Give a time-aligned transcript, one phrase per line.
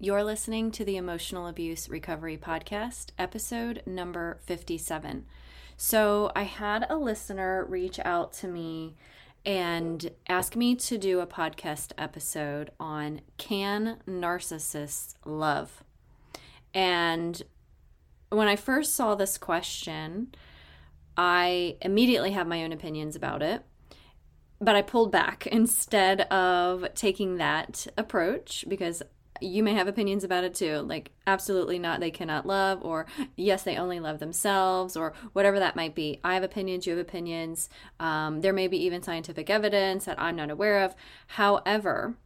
[0.00, 5.26] You're listening to the Emotional Abuse Recovery Podcast, episode number 57.
[5.76, 8.94] So, I had a listener reach out to me
[9.44, 15.82] and ask me to do a podcast episode on Can Narcissists Love?
[16.72, 17.42] And
[18.30, 20.32] when I first saw this question,
[21.16, 23.64] I immediately have my own opinions about it
[24.60, 29.02] but I pulled back instead of taking that approach because
[29.40, 30.78] you may have opinions about it too.
[30.78, 35.76] Like, absolutely not, they cannot love, or yes, they only love themselves, or whatever that
[35.76, 36.20] might be.
[36.24, 37.68] I have opinions, you have opinions.
[38.00, 40.94] Um, there may be even scientific evidence that I'm not aware of.
[41.28, 42.16] However,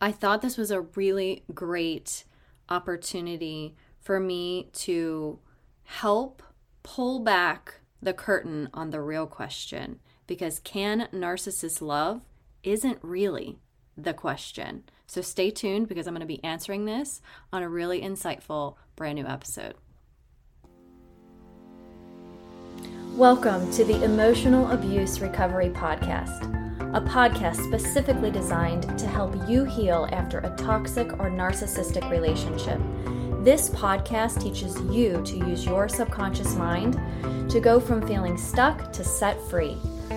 [0.00, 2.24] I thought this was a really great
[2.68, 5.38] opportunity for me to
[5.84, 6.42] help
[6.82, 12.22] pull back the curtain on the real question because can narcissists love
[12.62, 13.58] isn't really
[13.96, 14.84] the question.
[15.06, 17.20] So stay tuned because I'm going to be answering this
[17.52, 19.74] on a really insightful brand new episode.
[23.14, 26.44] Welcome to the Emotional Abuse Recovery Podcast,
[26.96, 32.80] a podcast specifically designed to help you heal after a toxic or narcissistic relationship.
[33.44, 36.94] This podcast teaches you to use your subconscious mind
[37.50, 39.76] to go from feeling stuck to set free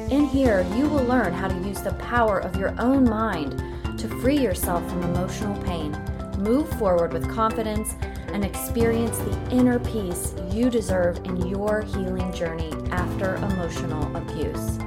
[0.10, 3.64] in here, you will learn how to use the power of your own mind
[3.98, 5.92] to free yourself from emotional pain,
[6.38, 7.96] move forward with confidence,
[8.34, 14.78] and experience the inner peace you deserve in your healing journey after emotional abuse.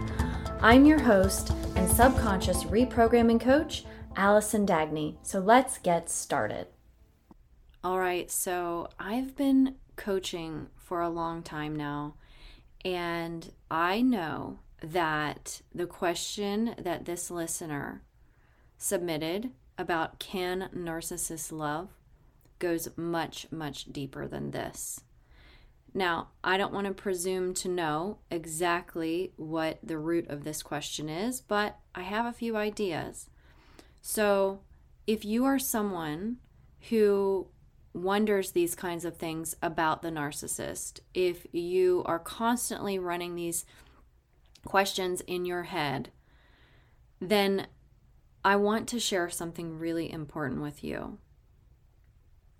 [0.61, 3.85] I'm your host and subconscious reprogramming coach,
[4.17, 5.17] Allison Dagney.
[5.23, 6.67] So let's get started.
[7.85, 12.17] All right, so I've been coaching for a long time now,
[12.85, 18.03] and I know that the question that this listener
[18.79, 21.91] submitted about can narcissists love
[22.59, 25.01] goes much, much deeper than this.
[25.95, 31.09] Now, I don't want to presume to know exactly what the root of this question
[31.09, 33.29] is, but I have a few ideas.
[34.01, 34.61] So,
[35.07, 36.37] if you are someone
[36.91, 37.49] who
[37.95, 43.65] wonders these kinds of things about the narcissist, if you are constantly running these
[44.65, 46.11] questions in your head,
[47.21, 47.67] then
[48.45, 51.19] I want to share something really important with you.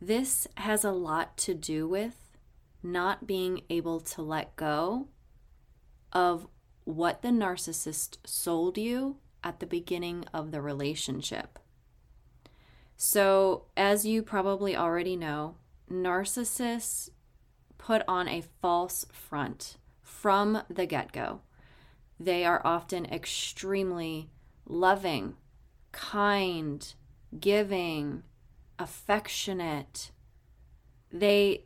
[0.01, 2.37] This has a lot to do with
[2.83, 5.09] not being able to let go
[6.13, 6.47] of
[6.85, 11.59] what the narcissist sold you at the beginning of the relationship.
[12.97, 15.57] So, as you probably already know,
[15.91, 17.11] narcissists
[17.77, 21.41] put on a false front from the get go.
[22.19, 24.31] They are often extremely
[24.67, 25.37] loving,
[25.93, 26.95] kind,
[27.39, 28.23] giving,
[28.79, 30.11] affectionate.
[31.13, 31.65] They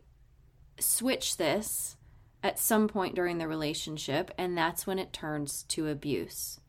[0.79, 1.97] switch this
[2.41, 6.59] at some point during the relationship, and that's when it turns to abuse.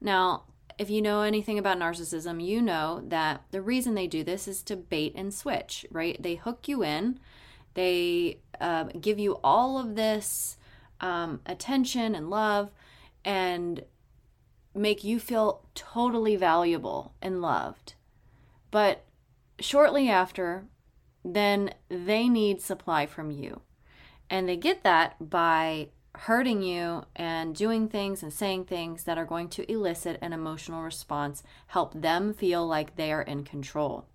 [0.00, 0.44] Now,
[0.78, 4.62] if you know anything about narcissism, you know that the reason they do this is
[4.64, 6.20] to bait and switch, right?
[6.20, 7.20] They hook you in,
[7.74, 10.56] they uh, give you all of this
[11.00, 12.70] um, attention and love,
[13.24, 13.84] and
[14.74, 17.94] make you feel totally valuable and loved.
[18.70, 19.04] But
[19.60, 20.64] shortly after,
[21.24, 23.62] then they need supply from you.
[24.30, 29.24] And they get that by hurting you and doing things and saying things that are
[29.24, 34.06] going to elicit an emotional response, help them feel like they are in control.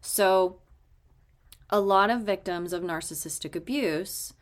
[0.00, 0.58] So,
[1.70, 4.34] a lot of victims of narcissistic abuse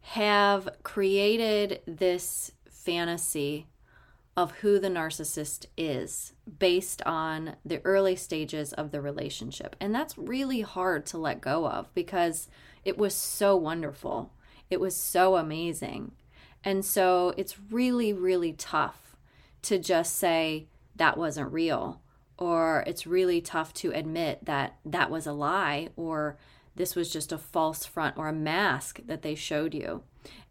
[0.00, 3.66] have created this fantasy
[4.36, 9.76] of who the narcissist is based on the early stages of the relationship.
[9.80, 12.48] And that's really hard to let go of because
[12.84, 14.32] it was so wonderful.
[14.70, 16.12] It was so amazing.
[16.64, 19.16] And so it's really, really tough
[19.62, 20.66] to just say
[20.96, 22.00] that wasn't real,
[22.38, 26.36] or it's really tough to admit that that was a lie, or
[26.74, 30.02] this was just a false front or a mask that they showed you.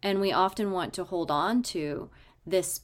[0.02, 2.10] And we often want to hold on to
[2.46, 2.80] this,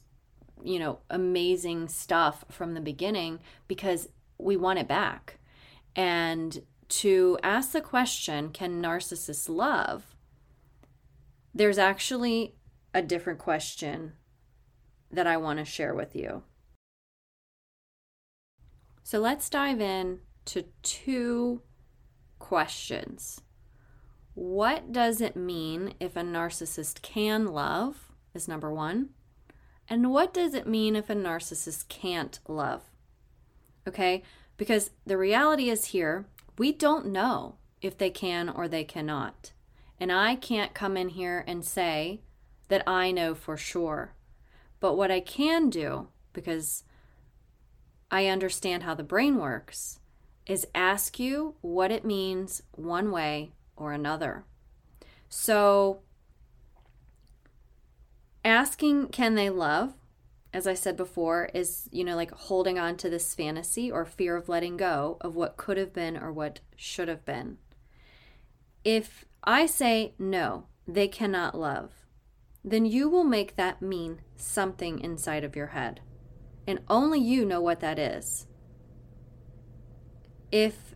[0.63, 5.39] you know, amazing stuff from the beginning because we want it back.
[5.95, 10.15] And to ask the question, can narcissists love?
[11.53, 12.55] There's actually
[12.93, 14.13] a different question
[15.11, 16.43] that I want to share with you.
[19.03, 21.61] So let's dive in to two
[22.39, 23.41] questions.
[24.33, 28.11] What does it mean if a narcissist can love?
[28.33, 29.09] Is number one.
[29.89, 32.83] And what does it mean if a narcissist can't love?
[33.87, 34.23] Okay,
[34.57, 36.25] because the reality is here,
[36.57, 39.51] we don't know if they can or they cannot.
[39.99, 42.21] And I can't come in here and say
[42.69, 44.13] that I know for sure.
[44.79, 46.83] But what I can do, because
[48.09, 49.99] I understand how the brain works,
[50.45, 54.45] is ask you what it means one way or another.
[55.29, 56.01] So,
[58.43, 59.93] asking can they love,
[60.53, 64.35] as I said before, is, you know, like holding on to this fantasy or fear
[64.35, 67.57] of letting go of what could have been or what should have been.
[68.83, 71.91] If I say no, they cannot love,
[72.63, 76.01] then you will make that mean something inside of your head.
[76.67, 78.47] And only you know what that is.
[80.51, 80.95] If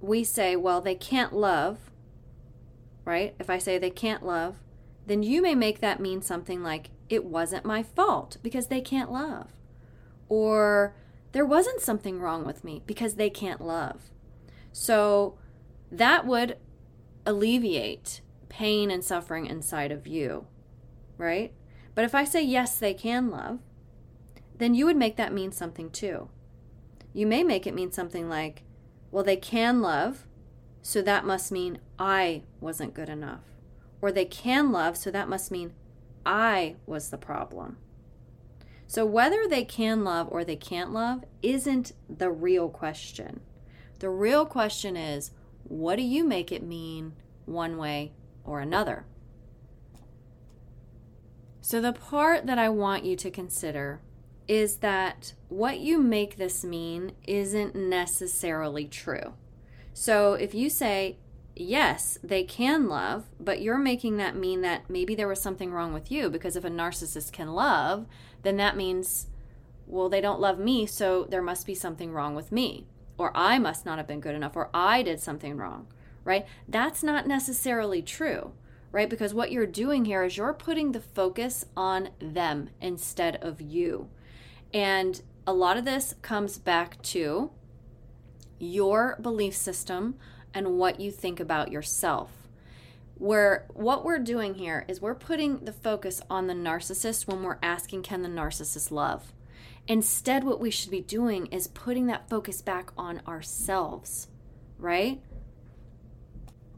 [0.00, 1.90] we say, well, they can't love,
[3.04, 3.34] right?
[3.38, 4.61] If I say they can't love,
[5.06, 9.12] then you may make that mean something like, it wasn't my fault because they can't
[9.12, 9.48] love.
[10.28, 10.94] Or
[11.32, 14.10] there wasn't something wrong with me because they can't love.
[14.72, 15.38] So
[15.90, 16.56] that would
[17.26, 20.46] alleviate pain and suffering inside of you
[21.22, 21.52] right?
[21.94, 23.60] But if I say, yes, they can love,
[24.56, 26.28] then you would make that mean something too.
[27.14, 28.62] You may make it mean something like,
[29.10, 30.26] well, they can love,
[30.80, 33.44] so that must mean I wasn't good enough.
[34.02, 35.72] Or they can love, so that must mean
[36.26, 37.78] I was the problem.
[38.86, 43.40] So whether they can love or they can't love isn't the real question.
[44.00, 45.30] The real question is,
[45.64, 47.14] what do you make it mean
[47.46, 48.12] one way
[48.44, 49.06] or another?
[51.64, 54.00] So, the part that I want you to consider
[54.48, 59.34] is that what you make this mean isn't necessarily true.
[59.94, 61.18] So, if you say,
[61.62, 65.92] yes, they can love, but you're making that mean that maybe there was something wrong
[65.92, 68.06] with you because if a narcissist can love,
[68.42, 69.28] then that means,
[69.86, 72.86] well, they don't love me, so there must be something wrong with me,
[73.18, 75.86] or I must not have been good enough, or I did something wrong,
[76.24, 76.46] right?
[76.68, 78.52] That's not necessarily true
[78.92, 79.08] right?
[79.08, 84.08] Because what you're doing here is you're putting the focus on them instead of you.
[84.72, 87.50] And a lot of this comes back to
[88.58, 90.14] your belief system
[90.54, 92.30] and what you think about yourself.
[93.14, 97.58] Where what we're doing here is we're putting the focus on the narcissist when we're
[97.62, 99.32] asking, can the narcissist love?
[99.86, 104.28] Instead, what we should be doing is putting that focus back on ourselves,
[104.78, 105.20] right?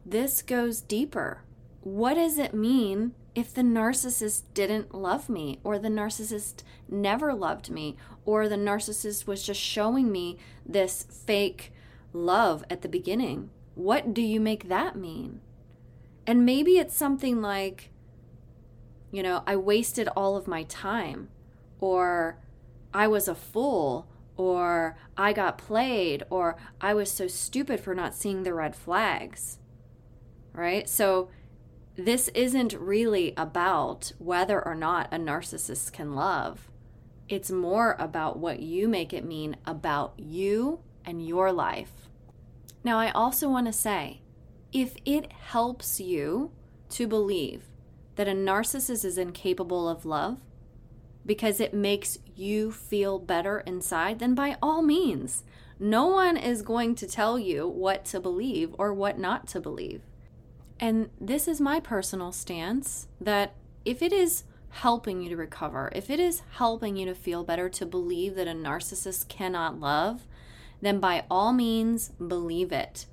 [0.04, 1.42] This goes deeper
[1.84, 7.70] what does it mean if the narcissist didn't love me, or the narcissist never loved
[7.70, 11.72] me, or the narcissist was just showing me this fake
[12.14, 13.50] love at the beginning?
[13.74, 15.40] What do you make that mean?
[16.26, 17.90] And maybe it's something like,
[19.10, 21.28] you know, I wasted all of my time,
[21.80, 22.38] or
[22.92, 28.14] I was a fool, or I got played, or I was so stupid for not
[28.14, 29.58] seeing the red flags.
[30.52, 30.88] Right?
[30.88, 31.28] So,
[31.96, 36.68] this isn't really about whether or not a narcissist can love.
[37.28, 42.03] It's more about what you make it mean about you and your life.
[42.84, 44.20] Now, I also want to say
[44.72, 46.52] if it helps you
[46.90, 47.64] to believe
[48.16, 50.38] that a narcissist is incapable of love
[51.26, 55.42] because it makes you feel better inside, then by all means,
[55.80, 60.02] no one is going to tell you what to believe or what not to believe.
[60.78, 66.10] And this is my personal stance that if it is helping you to recover, if
[66.10, 70.26] it is helping you to feel better to believe that a narcissist cannot love,
[70.84, 73.06] then by all means, believe it.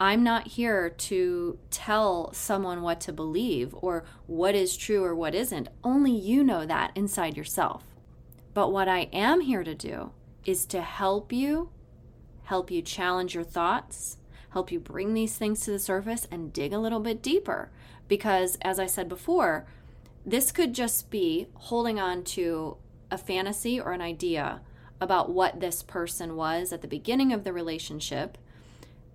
[0.00, 5.34] I'm not here to tell someone what to believe or what is true or what
[5.34, 5.68] isn't.
[5.84, 7.84] Only you know that inside yourself.
[8.54, 10.10] But what I am here to do
[10.44, 11.70] is to help you,
[12.44, 14.18] help you challenge your thoughts,
[14.50, 17.70] help you bring these things to the surface and dig a little bit deeper.
[18.08, 19.66] Because, as I said before,
[20.26, 22.76] this could just be holding on to
[23.10, 24.60] a fantasy or an idea
[25.04, 28.36] about what this person was at the beginning of the relationship.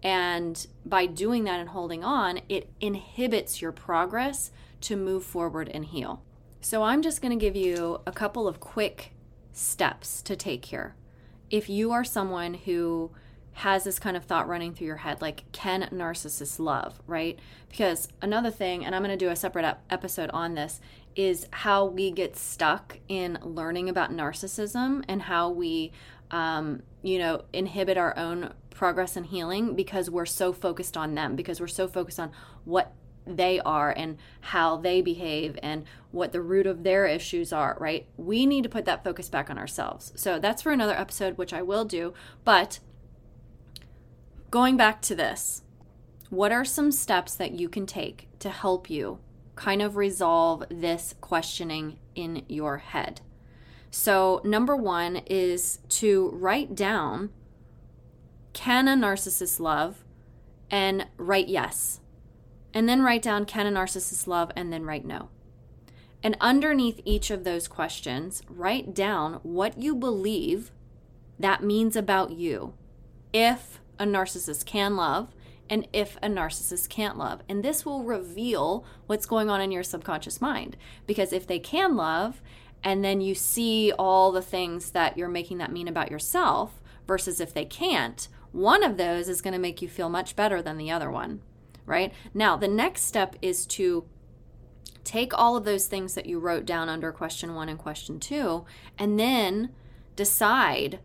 [0.02, 5.84] And by doing that and holding on, it inhibits your progress to move forward and
[5.84, 6.24] heal.
[6.62, 9.12] So, I'm just going to give you a couple of quick
[9.52, 10.96] steps to take here.
[11.50, 13.12] If you are someone who
[13.60, 18.08] has this kind of thought running through your head like can narcissists love right because
[18.22, 20.80] another thing and i'm going to do a separate episode on this
[21.16, 25.92] is how we get stuck in learning about narcissism and how we
[26.32, 31.36] um, you know inhibit our own progress and healing because we're so focused on them
[31.36, 32.32] because we're so focused on
[32.64, 32.94] what
[33.26, 38.08] they are and how they behave and what the root of their issues are, right?
[38.18, 40.12] We need to put that focus back on ourselves.
[40.16, 42.14] So that's for another episode, which I will do.
[42.44, 42.80] But
[44.50, 45.64] going back to this,
[46.30, 49.20] what are some steps that you can take to help you
[49.60, 53.20] kind of resolve this questioning in your head?
[53.92, 57.30] So, number one is to write down
[58.54, 60.06] can a narcissist love
[60.72, 62.00] and write yes.
[62.74, 65.30] And then write down can a narcissist love and then write no.
[66.24, 70.72] And underneath each of those questions, write down what you believe
[71.38, 72.74] that means about you
[73.34, 75.34] if a narcissist can love
[75.70, 77.42] and if a narcissist can't love.
[77.48, 80.76] And this will reveal what's going on in your subconscious mind.
[81.06, 82.42] Because if they can love,
[82.84, 87.40] and then you see all the things that you're making that mean about yourself, versus
[87.40, 90.78] if they can't, one of those is going to make you feel much better than
[90.78, 91.42] the other one,
[91.86, 92.14] right?
[92.34, 94.06] Now, the next step is to
[95.04, 98.66] take all of those things that you wrote down under question one and question two,
[98.98, 99.70] and then
[100.16, 101.00] decide,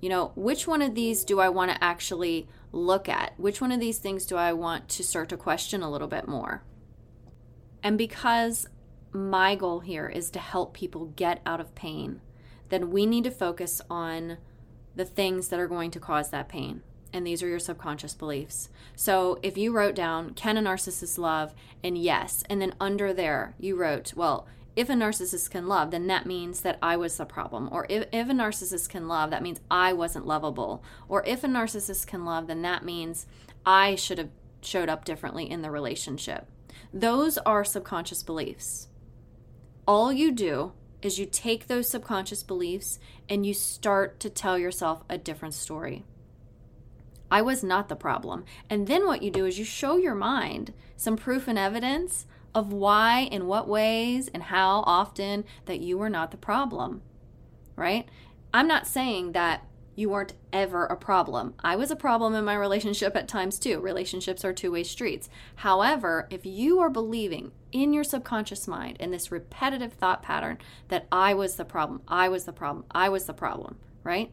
[0.00, 3.38] you know, which one of these do I want to actually look at?
[3.38, 6.28] Which one of these things do I want to start to question a little bit
[6.28, 6.62] more?
[7.82, 8.68] And because
[9.12, 12.20] my goal here is to help people get out of pain,
[12.68, 14.38] then we need to focus on
[14.94, 16.82] the things that are going to cause that pain.
[17.12, 18.68] And these are your subconscious beliefs.
[18.94, 21.54] So if you wrote down, can a narcissist love?
[21.82, 22.44] And yes.
[22.50, 24.46] And then under there, you wrote, well,
[24.76, 27.68] if a narcissist can love, then that means that I was the problem.
[27.72, 30.84] Or if, if a narcissist can love, that means I wasn't lovable.
[31.08, 33.26] Or if a narcissist can love, then that means
[33.66, 36.46] I should have showed up differently in the relationship.
[36.92, 38.88] Those are subconscious beliefs.
[39.86, 40.72] All you do
[41.02, 42.98] is you take those subconscious beliefs
[43.28, 46.04] and you start to tell yourself a different story.
[47.30, 48.44] I was not the problem.
[48.70, 52.26] And then what you do is you show your mind some proof and evidence
[52.58, 57.02] of why, in what ways, and how often that you were not the problem,
[57.76, 58.08] right?
[58.52, 61.54] I'm not saying that you weren't ever a problem.
[61.58, 63.80] I was a problem in my relationship at times too.
[63.80, 65.28] Relationships are two way streets.
[65.56, 71.08] However, if you are believing in your subconscious mind in this repetitive thought pattern that
[71.10, 74.30] I was the problem, I was the problem, I was the problem, right?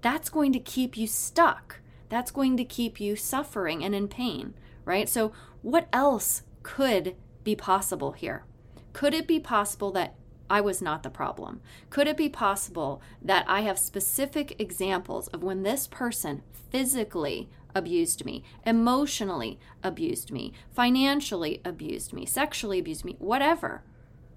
[0.00, 1.80] That's going to keep you stuck.
[2.08, 4.54] That's going to keep you suffering and in pain,
[4.86, 5.08] right?
[5.10, 8.44] So, what else could be possible here?
[8.92, 10.14] Could it be possible that
[10.50, 11.60] I was not the problem?
[11.90, 18.24] Could it be possible that I have specific examples of when this person physically abused
[18.24, 23.82] me, emotionally abused me, financially abused me, sexually abused me, whatever?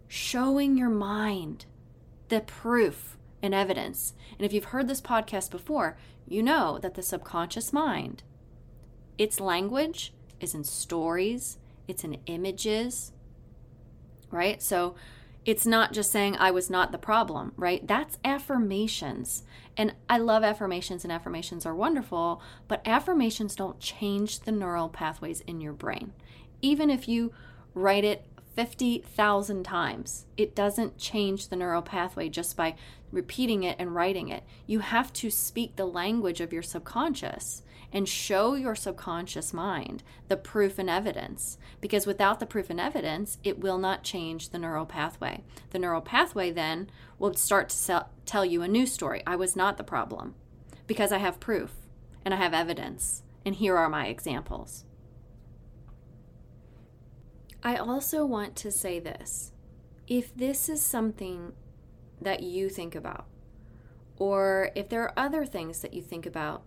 [0.08, 1.66] Showing your mind
[2.28, 4.14] the proof and evidence.
[4.38, 5.98] And if you've heard this podcast before,
[6.28, 8.22] you know that the subconscious mind,
[9.18, 11.58] its language is in stories,
[11.90, 13.12] it's in images,
[14.32, 14.62] right?
[14.62, 14.96] So
[15.46, 17.86] it's not just saying I was not the problem, right?
[17.88, 19.44] That's affirmations.
[19.78, 25.42] And I love affirmations, and affirmations are wonderful, but affirmations don't change the neural pathways
[25.42, 26.14] in your brain.
[26.62, 27.32] Even if you
[27.74, 32.76] write it 50,000 times, it doesn't change the neural pathway just by
[33.12, 34.44] repeating it and writing it.
[34.68, 40.38] You have to speak the language of your subconscious and show your subconscious mind the
[40.38, 41.58] proof and evidence.
[41.82, 45.44] Because without the proof and evidence, it will not change the neural pathway.
[45.72, 49.24] The neural pathway then will start to sell, tell you a new story.
[49.26, 50.36] I was not the problem
[50.88, 51.72] because I have proof
[52.24, 53.24] and I have evidence.
[53.46, 54.86] And here are my examples.
[57.64, 59.52] I also want to say this.
[60.08, 61.54] If this is something
[62.22, 63.26] that you think about,
[64.18, 66.64] or if there are other things that you think about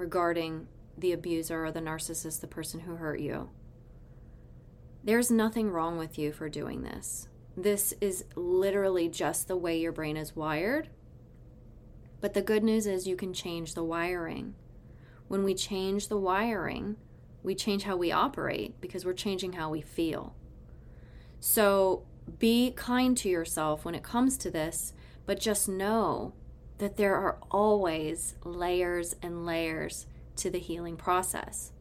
[0.00, 0.66] regarding
[0.98, 3.50] the abuser or the narcissist, the person who hurt you.
[5.04, 7.28] There's nothing wrong with you for doing this.
[7.56, 10.88] This is literally just the way your brain is wired.
[12.20, 14.54] But the good news is you can change the wiring.
[15.28, 16.96] When we change the wiring,
[17.42, 20.34] we change how we operate because we're changing how we feel.
[21.38, 22.04] So
[22.38, 24.92] be kind to yourself when it comes to this,
[25.24, 26.34] but just know
[26.80, 30.06] that there are always layers and layers
[30.36, 31.72] to the healing process.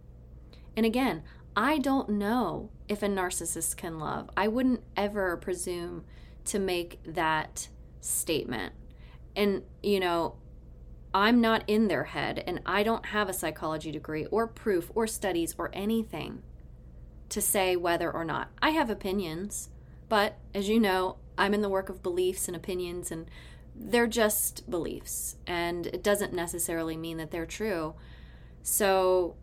[0.76, 1.24] And again,
[1.56, 4.30] I don't know if a narcissist can love.
[4.36, 6.04] I wouldn't ever presume
[6.46, 7.70] to make that
[8.02, 8.74] statement.
[9.36, 10.36] And, you know,
[11.14, 15.08] I'm not in their head and I don't have a psychology degree or proof or
[15.08, 16.44] studies or anything
[17.30, 18.50] to say whether or not.
[18.62, 19.70] I have opinions,
[20.10, 23.30] but as you know, I'm in the work of beliefs and opinions and
[23.80, 27.96] they're just beliefs and it doesn't necessarily mean that they're true.
[28.62, 29.36] So,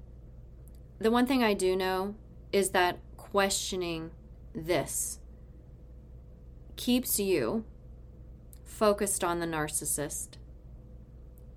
[0.99, 2.15] the one thing I do know
[2.53, 4.11] is that questioning
[4.55, 5.19] this
[6.77, 7.65] keeps you
[8.65, 10.37] focused on the narcissist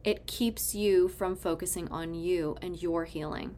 [0.04, 3.56] it keeps you from focusing on you and your healing.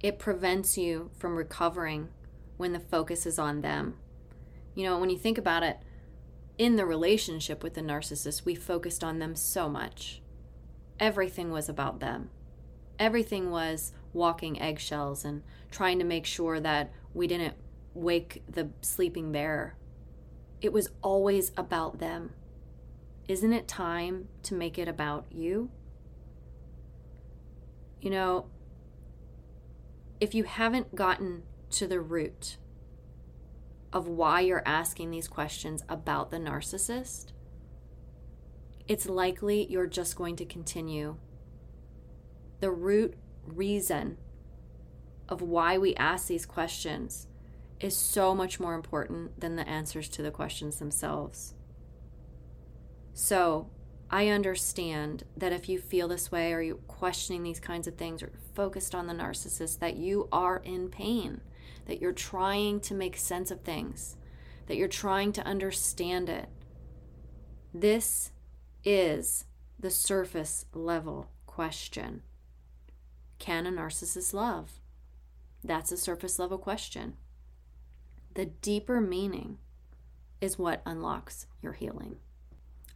[0.00, 2.08] It prevents you from recovering
[2.56, 3.94] when the focus is on them.
[4.74, 5.78] You know, when you think about it,
[6.58, 10.22] in the relationship with the narcissist, we focused on them so much.
[11.00, 12.30] Everything was about them.
[12.98, 17.54] Everything was walking eggshells and trying to make sure that we didn't
[17.94, 19.76] wake the sleeping bear.
[20.60, 22.30] It was always about them.
[23.28, 25.70] Isn't it time to make it about you?
[28.00, 28.46] You know,
[30.20, 32.58] if you haven't gotten to the root
[33.92, 37.32] of why you're asking these questions about the narcissist,
[38.88, 41.16] it's likely you're just going to continue.
[42.60, 43.14] The root
[43.46, 44.18] reason
[45.28, 47.26] of why we ask these questions
[47.80, 51.54] is so much more important than the answers to the questions themselves.
[53.14, 53.70] So,
[54.10, 58.22] I understand that if you feel this way or you're questioning these kinds of things
[58.22, 61.40] or focused on the narcissist, that you are in pain,
[61.86, 64.16] that you're trying to make sense of things,
[64.66, 66.48] that you're trying to understand it.
[67.74, 68.32] This
[68.84, 69.44] is
[69.78, 72.22] the surface level question
[73.38, 74.80] Can a narcissist love?
[75.64, 77.14] That's a surface level question.
[78.34, 79.58] The deeper meaning
[80.40, 82.16] is what unlocks your healing.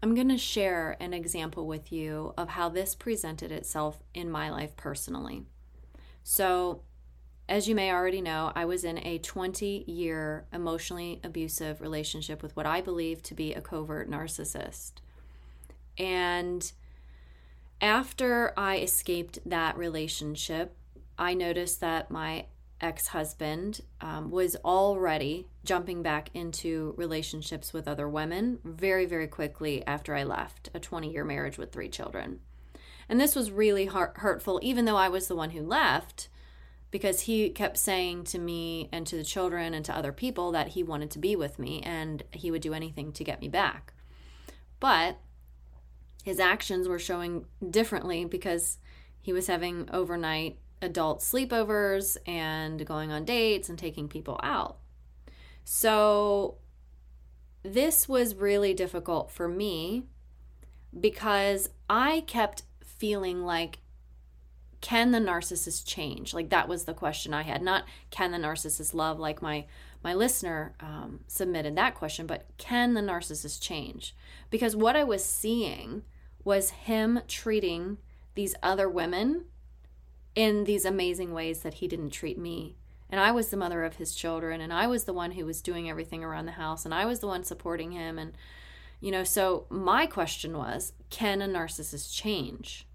[0.02, 4.50] I'm going to share an example with you of how this presented itself in my
[4.50, 5.44] life personally.
[6.22, 6.82] So,
[7.48, 12.56] as you may already know, I was in a 20 year emotionally abusive relationship with
[12.56, 14.92] what I believe to be a covert narcissist.
[15.96, 16.70] And
[17.80, 20.76] after I escaped that relationship,
[21.18, 22.46] I noticed that my
[22.80, 29.86] ex husband um, was already jumping back into relationships with other women very, very quickly
[29.86, 32.40] after I left a 20 year marriage with three children.
[33.08, 36.28] And this was really hurtful, even though I was the one who left,
[36.90, 40.68] because he kept saying to me and to the children and to other people that
[40.68, 43.92] he wanted to be with me and he would do anything to get me back.
[44.78, 45.18] But
[46.24, 48.78] his actions were showing differently because
[49.20, 54.78] he was having overnight adult sleepovers and going on dates and taking people out.
[55.64, 56.58] So,
[57.62, 60.04] this was really difficult for me
[60.98, 63.78] because I kept feeling like,
[64.86, 66.32] can the narcissist change?
[66.32, 67.60] Like that was the question I had.
[67.60, 69.66] Not can the narcissist love, like my
[70.04, 74.14] my listener um, submitted that question, but can the narcissist change?
[74.48, 76.04] Because what I was seeing
[76.44, 77.98] was him treating
[78.36, 79.46] these other women
[80.36, 82.76] in these amazing ways that he didn't treat me.
[83.10, 85.62] And I was the mother of his children, and I was the one who was
[85.62, 88.20] doing everything around the house, and I was the one supporting him.
[88.20, 88.34] And,
[89.00, 92.85] you know, so my question was can a narcissist change?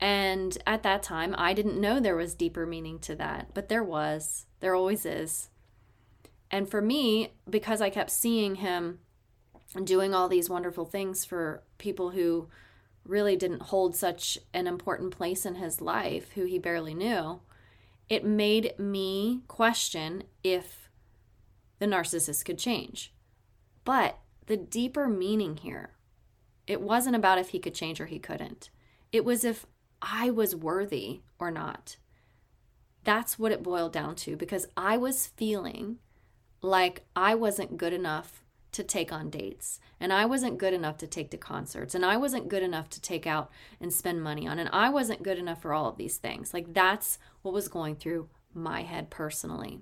[0.00, 3.84] And at that time, I didn't know there was deeper meaning to that, but there
[3.84, 4.46] was.
[4.60, 5.48] There always is.
[6.50, 9.00] And for me, because I kept seeing him
[9.82, 12.48] doing all these wonderful things for people who
[13.04, 17.40] really didn't hold such an important place in his life, who he barely knew,
[18.08, 20.88] it made me question if
[21.78, 23.12] the narcissist could change.
[23.84, 25.90] But the deeper meaning here,
[26.66, 28.70] it wasn't about if he could change or he couldn't.
[29.12, 29.66] It was if
[30.00, 31.96] I was worthy or not.
[33.04, 35.98] That's what it boiled down to because I was feeling
[36.62, 39.80] like I wasn't good enough to take on dates.
[39.98, 41.94] And I wasn't good enough to take to concerts.
[41.94, 44.58] And I wasn't good enough to take out and spend money on.
[44.58, 46.52] And I wasn't good enough for all of these things.
[46.52, 49.80] Like that's what was going through my head personally.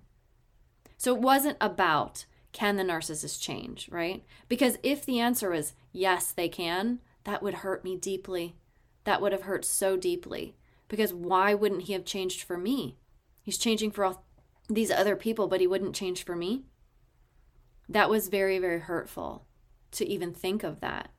[0.96, 4.24] So it wasn't about can the narcissist change, right?
[4.48, 8.54] Because if the answer is yes, they can, that would hurt me deeply.
[9.04, 10.56] That would have hurt so deeply.
[10.88, 12.96] Because why wouldn't he have changed for me?
[13.42, 14.24] He's changing for all
[14.68, 16.64] these other people, but he wouldn't change for me.
[17.88, 19.46] That was very, very hurtful
[19.92, 21.10] to even think of that.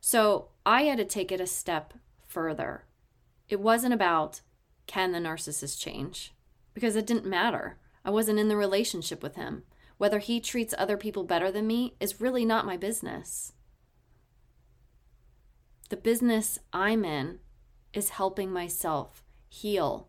[0.00, 1.94] So I had to take it a step
[2.26, 2.84] further.
[3.48, 4.40] It wasn't about
[4.86, 6.32] can the narcissist change?
[6.74, 7.78] Because it didn't matter.
[8.04, 9.64] I wasn't in the relationship with him.
[9.98, 13.52] Whether he treats other people better than me is really not my business.
[15.88, 17.38] The business I'm in
[17.92, 20.08] is helping myself heal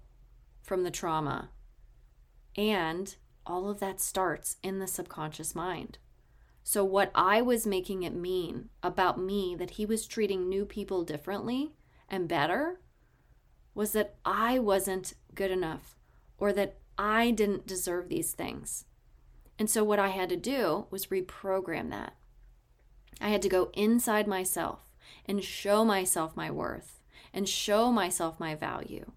[0.63, 1.50] from the trauma
[2.58, 6.00] and all of that starts in the subconscious mind.
[6.63, 11.04] So, what I was making it mean about me that he was treating new people
[11.04, 11.74] differently
[12.10, 12.82] and better
[13.74, 15.96] was that I wasn't good enough
[16.38, 18.86] or that I didn't deserve these things.
[19.60, 22.16] And so, what I had to do was reprogram that.
[23.22, 24.87] I had to go inside myself
[25.26, 27.02] and show myself my worth
[27.34, 29.12] and show myself my value.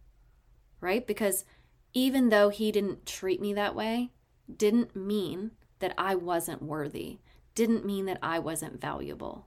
[0.80, 1.06] Right?
[1.06, 1.44] Because
[1.92, 4.10] even though he didn't treat me that way,
[4.54, 7.18] didn't mean that I wasn't worthy,
[7.54, 9.46] didn't mean that I wasn't valuable.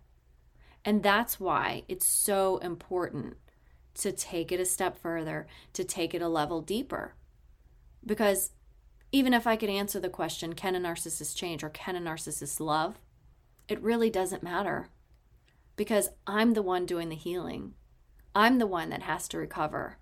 [0.85, 3.37] And that's why it's so important
[3.95, 7.15] to take it a step further, to take it a level deeper.
[8.05, 8.51] Because
[9.11, 12.59] even if I could answer the question, can a narcissist change or can a narcissist
[12.59, 12.99] love?
[13.67, 14.89] It really doesn't matter
[15.75, 17.73] because I'm the one doing the healing.
[18.35, 19.97] I'm the one that has to recover.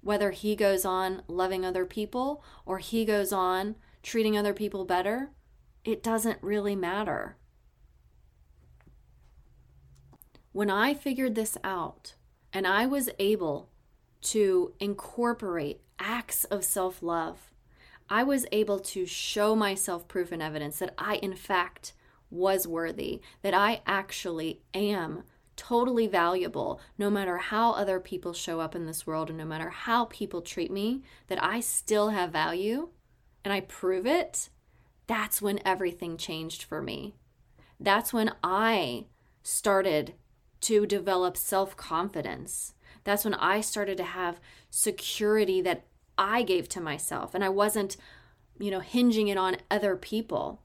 [0.00, 5.30] Whether he goes on loving other people or he goes on treating other people better,
[5.84, 7.36] it doesn't really matter.
[10.52, 12.14] When I figured this out
[12.52, 13.70] and I was able
[14.22, 17.52] to incorporate acts of self love,
[18.10, 21.92] I was able to show myself proof and evidence that I, in fact,
[22.30, 25.22] was worthy, that I actually am
[25.56, 29.70] totally valuable no matter how other people show up in this world and no matter
[29.70, 32.90] how people treat me, that I still have value
[33.44, 34.48] and I prove it,
[35.06, 37.14] that's when everything changed for me.
[37.80, 39.06] That's when I
[39.42, 40.14] started
[40.62, 42.74] to develop self confidence.
[43.04, 45.86] That's when I started to have security that
[46.16, 47.96] I gave to myself and I wasn't,
[48.58, 50.60] you know, hinging it on other people.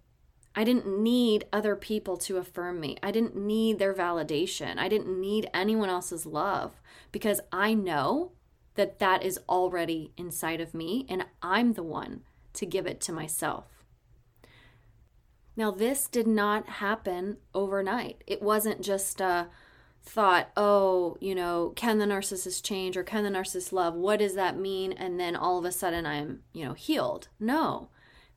[0.55, 2.97] I didn't need other people to affirm me.
[3.01, 4.77] I didn't need their validation.
[4.77, 6.79] I didn't need anyone else's love
[7.11, 8.33] because I know
[8.75, 12.21] that that is already inside of me and I'm the one
[12.53, 13.65] to give it to myself.
[15.55, 18.23] Now, this did not happen overnight.
[18.25, 19.49] It wasn't just a
[20.01, 23.95] thought, oh, you know, can the narcissist change or can the narcissist love?
[23.95, 24.91] What does that mean?
[24.91, 27.29] And then all of a sudden I'm, you know, healed.
[27.39, 27.89] No,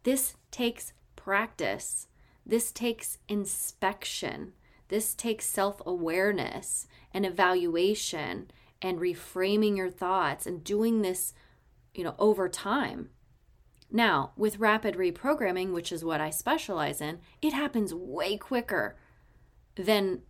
[0.03, 0.93] this takes
[1.27, 2.07] practice.
[2.47, 4.53] This takes inspection.
[4.87, 8.49] This takes self awareness and evaluation
[8.81, 11.35] and reframing your thoughts and doing this,
[11.97, 13.11] you know, over time.
[13.91, 18.97] Now, with rapid reprogramming, which is what I specialize in, it happens way quicker
[19.75, 20.23] than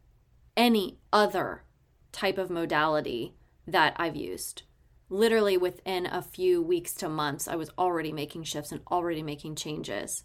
[0.56, 1.64] any other
[2.10, 3.34] type of modality
[3.66, 4.62] that I've used.
[5.10, 9.56] Literally within a few weeks to months, I was already making shifts and already making
[9.56, 10.24] changes.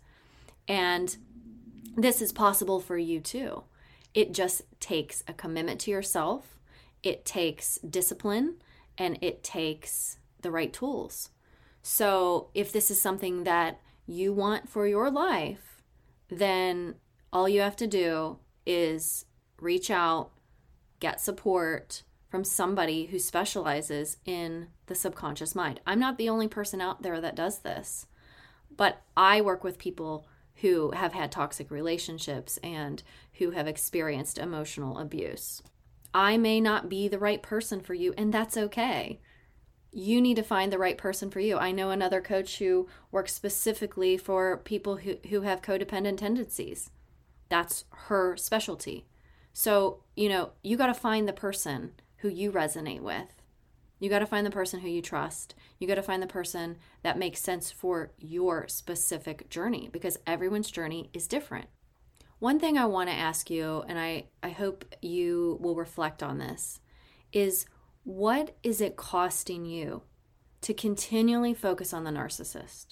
[0.67, 1.15] And
[1.95, 3.63] this is possible for you too.
[4.13, 6.60] It just takes a commitment to yourself,
[7.04, 8.56] it takes discipline,
[8.97, 11.30] and it takes the right tools.
[11.82, 15.82] So, if this is something that you want for your life,
[16.30, 16.95] then
[17.34, 19.26] all you have to do is
[19.60, 20.32] reach out,
[21.00, 25.80] get support from somebody who specializes in the subconscious mind.
[25.86, 28.08] I'm not the only person out there that does this,
[28.76, 33.02] but I work with people who have had toxic relationships and
[33.34, 35.62] who have experienced emotional abuse.
[36.14, 39.20] I may not be the right person for you, and that's okay.
[39.92, 41.58] You need to find the right person for you.
[41.58, 46.92] I know another coach who works specifically for people who, who have codependent tendencies.
[47.50, 49.06] That's her specialty.
[49.54, 53.40] So, you know, you got to find the person who you resonate with.
[54.02, 55.56] You got to find the person who you trust.
[55.80, 60.70] You got to find the person that makes sense for your specific journey because everyone's
[60.70, 61.68] journey is different.
[62.40, 66.40] One thing I want to ask you, and I, I hope you will reflect on
[66.40, 66.82] this,
[67.32, 67.66] is
[68.04, 70.02] what is it costing you
[70.62, 72.88] to continually focus on the narcissist?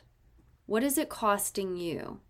[0.68, 2.22] What is it costing you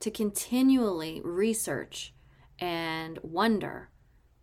[0.00, 2.12] to continually research
[2.58, 3.90] and wonder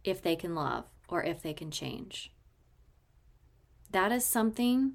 [0.04, 2.32] if they can love or if they can change.
[3.91, 4.93] That is something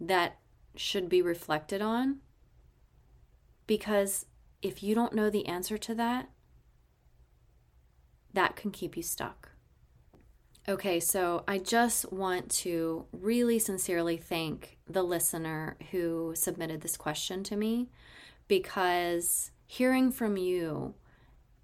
[0.00, 0.38] that
[0.76, 2.18] should be reflected on
[3.66, 4.26] because
[4.62, 6.28] if you don't know the answer to that,
[8.32, 9.50] that can keep you stuck.
[10.66, 17.44] Okay, so I just want to really sincerely thank the listener who submitted this question
[17.44, 17.90] to me
[18.48, 20.94] because hearing from you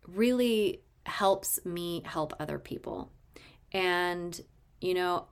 [0.07, 3.11] really helps me help other people.
[3.73, 4.39] And,
[4.83, 5.27] you know,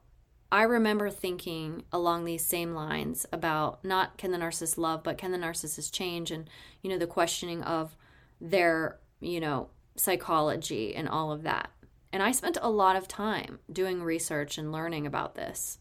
[0.51, 5.31] I remember thinking along these same lines about not can the narcissist love, but can
[5.31, 6.31] the narcissist change?
[6.31, 6.49] And,
[6.83, 7.97] you know, the questioning of
[8.41, 11.71] their, you know, psychology and all of that.
[12.13, 15.79] And I spent a lot of time doing research and learning about this.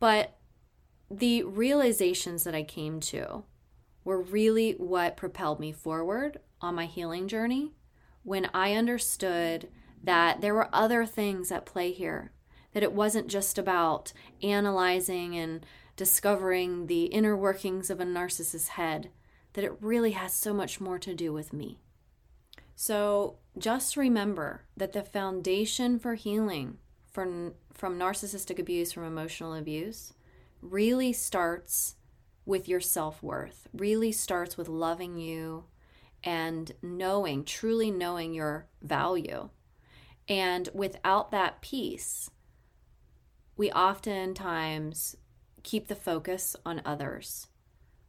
[0.00, 0.36] But
[1.10, 3.44] the realizations that I came to
[4.04, 7.74] were really what propelled me forward on my healing journey
[8.22, 9.68] when I understood
[10.02, 12.32] that there were other things at play here,
[12.78, 19.10] that it wasn't just about analyzing and discovering the inner workings of a narcissist's head,
[19.54, 21.80] that it really has so much more to do with me.
[22.76, 26.78] So, just remember that the foundation for healing
[27.10, 30.12] from, from narcissistic abuse, from emotional abuse,
[30.62, 31.96] really starts
[32.46, 35.64] with your self worth, really starts with loving you
[36.22, 39.48] and knowing, truly knowing your value.
[40.28, 42.30] And without that piece,
[43.58, 45.16] we oftentimes
[45.64, 47.48] keep the focus on others.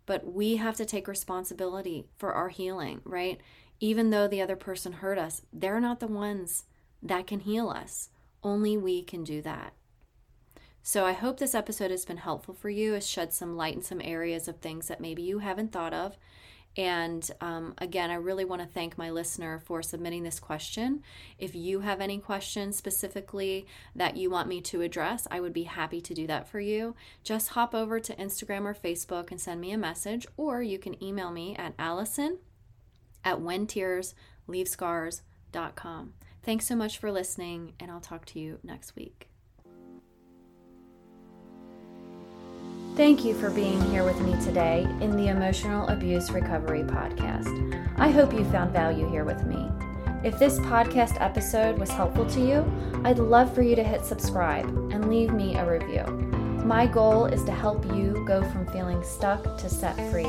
[0.05, 3.41] But we have to take responsibility for our healing, right?
[3.79, 6.65] Even though the other person hurt us, they're not the ones
[7.01, 8.09] that can heal us.
[8.43, 9.73] Only we can do that.
[10.83, 13.81] So I hope this episode has been helpful for you, has shed some light in
[13.81, 16.17] some areas of things that maybe you haven't thought of.
[16.77, 21.03] And um, again, I really want to thank my listener for submitting this question.
[21.37, 25.63] If you have any questions specifically that you want me to address, I would be
[25.63, 26.95] happy to do that for you.
[27.23, 31.03] Just hop over to Instagram or Facebook and send me a message, or you can
[31.03, 32.37] email me at Allison
[33.23, 36.13] at whentearsleavescars.com.
[36.43, 39.28] Thanks so much for listening, and I'll talk to you next week.
[42.99, 47.47] Thank you for being here with me today in the Emotional Abuse Recovery Podcast.
[47.95, 49.71] I hope you found value here with me.
[50.21, 52.69] If this podcast episode was helpful to you,
[53.05, 56.03] I'd love for you to hit subscribe and leave me a review.
[56.65, 60.27] My goal is to help you go from feeling stuck to set free.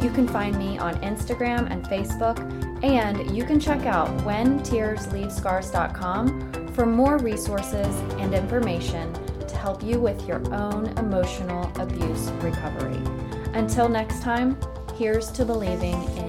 [0.00, 2.38] You can find me on Instagram and Facebook,
[2.84, 9.12] and you can check out whentearsleavescars.com for more resources and information
[9.58, 13.02] help you with your own emotional abuse recovery.
[13.54, 14.56] Until next time,
[14.96, 16.27] here's to believing in